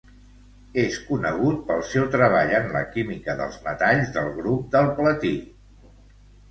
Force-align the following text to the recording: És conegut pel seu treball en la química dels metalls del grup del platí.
És 0.83 0.95
conegut 1.09 1.59
pel 1.67 1.83
seu 1.91 2.09
treball 2.15 2.55
en 2.61 2.67
la 2.77 2.83
química 2.97 3.39
dels 3.43 3.61
metalls 3.69 4.13
del 4.19 4.35
grup 4.41 4.69
del 4.79 4.93
platí. 5.03 5.37